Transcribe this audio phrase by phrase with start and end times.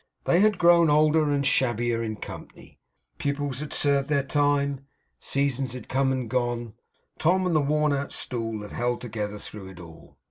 [0.23, 2.79] They had grown older and shabbier in company.
[3.19, 4.79] Pupils had served their time;
[5.19, 6.73] seasons had come and gone.
[7.19, 10.17] Tom and the worn out stool had held together through it all.